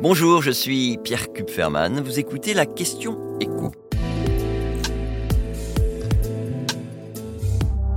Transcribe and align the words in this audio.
Bonjour, 0.00 0.42
je 0.42 0.52
suis 0.52 0.96
Pierre 1.02 1.32
Kupferman. 1.32 2.00
Vous 2.00 2.20
écoutez 2.20 2.54
la 2.54 2.66
question 2.66 3.18
écho. 3.40 3.72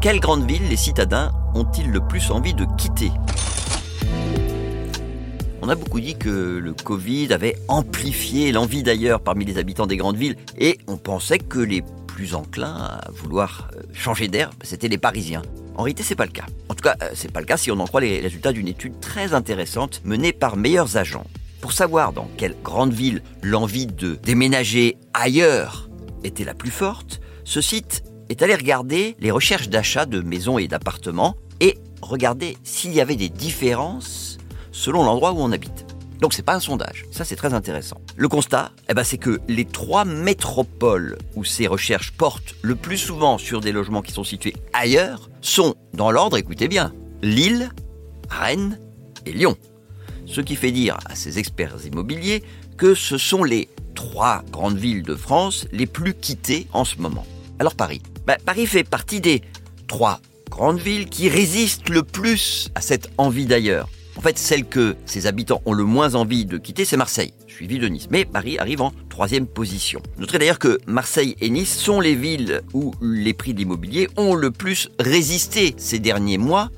Quelle 0.00 0.18
grande 0.18 0.44
ville 0.44 0.68
les 0.68 0.76
citadins 0.76 1.30
ont-ils 1.54 1.88
le 1.88 2.00
plus 2.00 2.32
envie 2.32 2.52
de 2.52 2.66
quitter? 2.76 3.12
On 5.62 5.68
a 5.68 5.76
beaucoup 5.76 6.00
dit 6.00 6.16
que 6.16 6.58
le 6.58 6.74
Covid 6.74 7.32
avait 7.32 7.54
amplifié 7.68 8.50
l'envie 8.50 8.82
d'ailleurs 8.82 9.20
parmi 9.20 9.44
les 9.44 9.56
habitants 9.56 9.86
des 9.86 9.96
grandes 9.96 10.16
villes 10.16 10.34
et 10.58 10.78
on 10.88 10.96
pensait 10.96 11.38
que 11.38 11.60
les 11.60 11.84
plus 12.08 12.34
enclins 12.34 12.74
à 12.74 13.08
vouloir 13.12 13.70
euh, 13.76 13.82
changer 13.92 14.26
d'air, 14.26 14.50
c'était 14.62 14.88
les 14.88 14.98
Parisiens. 14.98 15.42
En 15.76 15.84
réalité, 15.84 16.02
c'est 16.02 16.16
pas 16.16 16.26
le 16.26 16.32
cas. 16.32 16.46
En 16.68 16.74
tout 16.74 16.82
cas, 16.82 16.96
euh, 17.02 17.10
c'est 17.14 17.30
pas 17.30 17.40
le 17.40 17.46
cas 17.46 17.56
si 17.56 17.70
on 17.70 17.78
en 17.78 17.86
croit 17.86 18.00
les 18.00 18.18
résultats 18.18 18.52
d'une 18.52 18.68
étude 18.68 18.98
très 18.98 19.32
intéressante 19.32 20.02
menée 20.04 20.32
par 20.32 20.56
Meilleurs 20.56 20.96
Agents. 20.96 21.26
Pour 21.64 21.72
savoir 21.72 22.12
dans 22.12 22.28
quelle 22.36 22.54
grande 22.62 22.92
ville 22.92 23.22
l'envie 23.42 23.86
de 23.86 24.16
déménager 24.16 24.98
ailleurs 25.14 25.88
était 26.22 26.44
la 26.44 26.52
plus 26.52 26.70
forte, 26.70 27.22
ce 27.44 27.62
site 27.62 28.04
est 28.28 28.42
allé 28.42 28.54
regarder 28.54 29.16
les 29.18 29.30
recherches 29.30 29.70
d'achat 29.70 30.04
de 30.04 30.20
maisons 30.20 30.58
et 30.58 30.68
d'appartements 30.68 31.36
et 31.60 31.78
regarder 32.02 32.58
s'il 32.64 32.92
y 32.92 33.00
avait 33.00 33.16
des 33.16 33.30
différences 33.30 34.36
selon 34.72 35.04
l'endroit 35.04 35.32
où 35.32 35.38
on 35.38 35.52
habite. 35.52 35.86
Donc 36.20 36.34
c'est 36.34 36.42
pas 36.42 36.54
un 36.54 36.60
sondage, 36.60 37.06
ça 37.10 37.24
c'est 37.24 37.34
très 37.34 37.54
intéressant. 37.54 37.96
Le 38.14 38.28
constat, 38.28 38.70
eh 38.90 38.92
ben, 38.92 39.02
c'est 39.02 39.16
que 39.16 39.40
les 39.48 39.64
trois 39.64 40.04
métropoles 40.04 41.16
où 41.34 41.44
ces 41.44 41.66
recherches 41.66 42.12
portent 42.12 42.56
le 42.60 42.76
plus 42.76 42.98
souvent 42.98 43.38
sur 43.38 43.62
des 43.62 43.72
logements 43.72 44.02
qui 44.02 44.12
sont 44.12 44.22
situés 44.22 44.54
ailleurs 44.74 45.30
sont, 45.40 45.76
dans 45.94 46.10
l'ordre, 46.10 46.36
écoutez 46.36 46.68
bien, 46.68 46.92
Lille, 47.22 47.70
Rennes 48.28 48.78
et 49.24 49.32
Lyon 49.32 49.56
ce 50.26 50.40
qui 50.40 50.56
fait 50.56 50.72
dire 50.72 50.98
à 51.06 51.14
ces 51.14 51.38
experts 51.38 51.76
immobiliers 51.84 52.42
que 52.76 52.94
ce 52.94 53.18
sont 53.18 53.44
les 53.44 53.68
trois 53.94 54.42
grandes 54.50 54.78
villes 54.78 55.02
de 55.02 55.14
France 55.14 55.66
les 55.72 55.86
plus 55.86 56.14
quittées 56.14 56.66
en 56.72 56.84
ce 56.84 56.96
moment. 56.98 57.26
Alors 57.58 57.74
Paris 57.74 58.02
ben, 58.26 58.36
Paris 58.44 58.66
fait 58.66 58.84
partie 58.84 59.20
des 59.20 59.42
trois 59.86 60.20
grandes 60.50 60.80
villes 60.80 61.08
qui 61.08 61.28
résistent 61.28 61.88
le 61.88 62.02
plus 62.02 62.70
à 62.74 62.80
cette 62.80 63.10
envie 63.18 63.46
d'ailleurs. 63.46 63.88
En 64.16 64.20
fait, 64.20 64.38
celle 64.38 64.64
que 64.64 64.96
ses 65.06 65.26
habitants 65.26 65.60
ont 65.66 65.72
le 65.72 65.84
moins 65.84 66.14
envie 66.14 66.46
de 66.46 66.56
quitter, 66.56 66.84
c'est 66.84 66.96
Marseille, 66.96 67.34
suivi 67.48 67.78
de 67.78 67.88
Nice. 67.88 68.06
Mais 68.10 68.24
Paris 68.24 68.58
arrive 68.58 68.80
en 68.80 68.92
troisième 69.10 69.46
position. 69.46 70.00
Notez 70.18 70.38
d'ailleurs 70.38 70.60
que 70.60 70.78
Marseille 70.86 71.36
et 71.40 71.50
Nice 71.50 71.76
sont 71.76 72.00
les 72.00 72.14
villes 72.14 72.62
où 72.72 72.92
les 73.02 73.34
prix 73.34 73.54
de 73.54 73.58
l'immobilier 73.58 74.08
ont 74.16 74.34
le 74.34 74.50
plus 74.50 74.88
résisté 75.00 75.74
ces 75.76 75.98
derniers 75.98 76.38
mois 76.38 76.70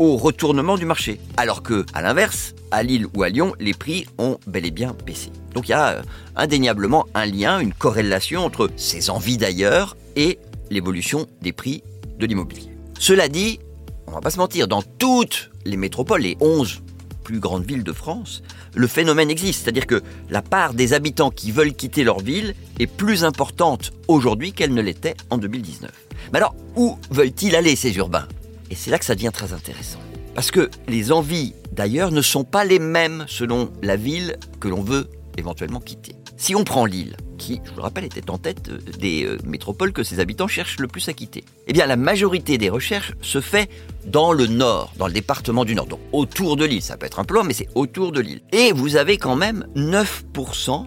au 0.00 0.16
retournement 0.16 0.78
du 0.78 0.86
marché. 0.86 1.20
Alors 1.36 1.62
que, 1.62 1.84
à 1.92 2.00
l'inverse, 2.00 2.54
à 2.70 2.82
Lille 2.82 3.06
ou 3.14 3.22
à 3.22 3.28
Lyon, 3.28 3.54
les 3.60 3.74
prix 3.74 4.06
ont 4.16 4.38
bel 4.46 4.64
et 4.64 4.70
bien 4.70 4.96
baissé. 5.04 5.30
Donc 5.54 5.68
il 5.68 5.72
y 5.72 5.74
a 5.74 5.88
euh, 5.90 6.02
indéniablement 6.36 7.06
un 7.14 7.26
lien, 7.26 7.60
une 7.60 7.74
corrélation 7.74 8.44
entre 8.44 8.70
ces 8.76 9.10
envies 9.10 9.36
d'ailleurs 9.36 9.98
et 10.16 10.38
l'évolution 10.70 11.26
des 11.42 11.52
prix 11.52 11.82
de 12.18 12.24
l'immobilier. 12.24 12.70
Cela 12.98 13.28
dit, 13.28 13.60
on 14.06 14.12
va 14.12 14.20
pas 14.20 14.30
se 14.30 14.38
mentir, 14.38 14.68
dans 14.68 14.82
toutes 14.82 15.50
les 15.66 15.76
métropoles, 15.76 16.22
les 16.22 16.38
11 16.40 16.80
plus 17.22 17.38
grandes 17.38 17.66
villes 17.66 17.84
de 17.84 17.92
France, 17.92 18.42
le 18.74 18.86
phénomène 18.86 19.30
existe. 19.30 19.64
C'est-à-dire 19.64 19.86
que 19.86 20.02
la 20.30 20.40
part 20.40 20.72
des 20.72 20.94
habitants 20.94 21.30
qui 21.30 21.52
veulent 21.52 21.74
quitter 21.74 22.04
leur 22.04 22.20
ville 22.20 22.54
est 22.78 22.86
plus 22.86 23.22
importante 23.22 23.92
aujourd'hui 24.08 24.52
qu'elle 24.52 24.72
ne 24.72 24.80
l'était 24.80 25.14
en 25.28 25.36
2019. 25.36 25.90
Mais 26.32 26.38
alors, 26.38 26.54
où 26.74 26.96
veulent-ils 27.10 27.54
aller 27.54 27.76
ces 27.76 27.94
urbains? 27.98 28.26
Et 28.70 28.74
c'est 28.74 28.90
là 28.90 28.98
que 28.98 29.04
ça 29.04 29.14
devient 29.14 29.30
très 29.32 29.52
intéressant. 29.52 29.98
Parce 30.34 30.50
que 30.50 30.70
les 30.88 31.12
envies 31.12 31.54
d'ailleurs 31.72 32.12
ne 32.12 32.22
sont 32.22 32.44
pas 32.44 32.64
les 32.64 32.78
mêmes 32.78 33.24
selon 33.26 33.72
la 33.82 33.96
ville 33.96 34.36
que 34.60 34.68
l'on 34.68 34.82
veut 34.82 35.08
éventuellement 35.36 35.80
quitter. 35.80 36.14
Si 36.36 36.54
on 36.54 36.64
prend 36.64 36.86
Lille, 36.86 37.16
qui, 37.36 37.60
je 37.64 37.70
vous 37.70 37.76
le 37.76 37.82
rappelle, 37.82 38.04
était 38.04 38.30
en 38.30 38.38
tête 38.38 38.70
euh, 38.70 38.78
des 38.98 39.24
euh, 39.24 39.36
métropoles 39.44 39.92
que 39.92 40.02
ses 40.02 40.20
habitants 40.20 40.48
cherchent 40.48 40.78
le 40.78 40.88
plus 40.88 41.06
à 41.08 41.12
quitter, 41.12 41.44
eh 41.66 41.72
bien 41.74 41.86
la 41.86 41.96
majorité 41.96 42.56
des 42.56 42.70
recherches 42.70 43.12
se 43.20 43.42
fait 43.42 43.68
dans 44.06 44.32
le 44.32 44.46
nord, 44.46 44.92
dans 44.96 45.06
le 45.06 45.12
département 45.12 45.66
du 45.66 45.74
nord, 45.74 45.86
donc 45.86 46.00
autour 46.12 46.56
de 46.56 46.64
Lille. 46.64 46.80
Ça 46.80 46.96
peut 46.96 47.04
être 47.04 47.18
un 47.18 47.26
loin, 47.28 47.44
mais 47.44 47.52
c'est 47.52 47.68
autour 47.74 48.12
de 48.12 48.20
Lille. 48.20 48.40
Et 48.52 48.72
vous 48.72 48.96
avez 48.96 49.18
quand 49.18 49.36
même 49.36 49.66
9% 49.76 50.86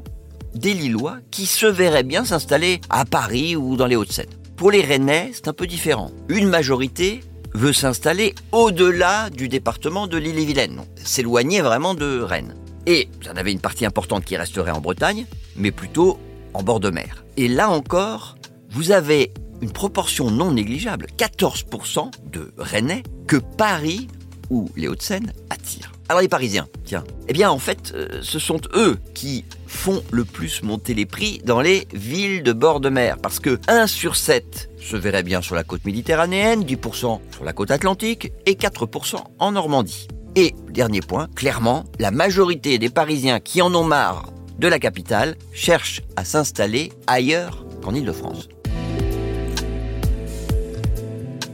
des 0.55 0.73
Lillois 0.73 1.17
qui 1.29 1.45
se 1.45 1.67
verraient 1.67 2.03
bien 2.03 2.25
s'installer 2.25 2.81
à 2.89 3.05
Paris 3.05 3.55
ou 3.55 3.75
dans 3.75 3.87
les 3.87 3.95
Hauts-de-Seine. 3.95 4.29
Pour 4.55 4.71
les 4.71 4.81
Rennais, 4.81 5.31
c'est 5.33 5.47
un 5.47 5.53
peu 5.53 5.67
différent. 5.67 6.11
Une 6.29 6.47
majorité 6.47 7.21
veut 7.53 7.73
s'installer 7.73 8.35
au-delà 8.51 9.29
du 9.29 9.47
département 9.47 10.07
de 10.07 10.17
l'île-et-Vilaine, 10.17 10.81
s'éloigner 10.95 11.61
vraiment 11.61 11.93
de 11.93 12.19
Rennes. 12.19 12.55
Et 12.85 13.09
vous 13.21 13.29
en 13.29 13.35
avez 13.35 13.51
une 13.51 13.59
partie 13.59 13.85
importante 13.85 14.25
qui 14.25 14.35
resterait 14.35 14.71
en 14.71 14.81
Bretagne, 14.81 15.25
mais 15.55 15.71
plutôt 15.71 16.19
en 16.53 16.63
bord 16.63 16.79
de 16.79 16.89
mer. 16.89 17.23
Et 17.37 17.47
là 17.47 17.69
encore, 17.69 18.35
vous 18.69 18.91
avez 18.91 19.31
une 19.61 19.71
proportion 19.71 20.29
non 20.29 20.51
négligeable, 20.51 21.07
14% 21.17 22.11
de 22.31 22.53
Rennais, 22.57 23.03
que 23.27 23.37
Paris 23.37 24.07
ou 24.49 24.69
les 24.75 24.87
Hauts-de-Seine 24.87 25.31
attirent. 25.49 25.92
Alors 26.09 26.21
les 26.21 26.27
Parisiens, 26.27 26.67
tiens, 26.83 27.03
eh 27.27 27.33
bien 27.33 27.49
en 27.49 27.59
fait, 27.59 27.93
euh, 27.95 28.19
ce 28.21 28.37
sont 28.37 28.59
eux 28.75 28.97
qui 29.13 29.45
font 29.67 30.03
le 30.11 30.25
plus 30.25 30.61
monter 30.61 30.93
les 30.93 31.05
prix 31.05 31.41
dans 31.45 31.61
les 31.61 31.87
villes 31.93 32.43
de 32.43 32.51
bord 32.51 32.79
de 32.79 32.89
mer, 32.89 33.17
parce 33.21 33.39
que 33.39 33.59
1 33.67 33.87
sur 33.87 34.15
7 34.15 34.69
se 34.79 34.97
verrait 34.97 35.23
bien 35.23 35.41
sur 35.41 35.55
la 35.55 35.63
côte 35.63 35.85
méditerranéenne, 35.85 36.63
10% 36.63 37.19
sur 37.31 37.43
la 37.43 37.53
côte 37.53 37.71
atlantique 37.71 38.31
et 38.45 38.53
4% 38.53 39.15
en 39.39 39.51
Normandie. 39.53 40.07
Et, 40.35 40.53
dernier 40.69 41.01
point, 41.01 41.27
clairement, 41.35 41.85
la 41.99 42.11
majorité 42.11 42.79
des 42.79 42.89
Parisiens 42.89 43.39
qui 43.39 43.61
en 43.61 43.73
ont 43.73 43.83
marre 43.83 44.25
de 44.59 44.67
la 44.67 44.79
capitale 44.79 45.35
cherchent 45.53 46.01
à 46.15 46.25
s'installer 46.25 46.91
ailleurs 47.07 47.65
qu'en 47.81 47.93
Ile-de-France. 47.93 48.49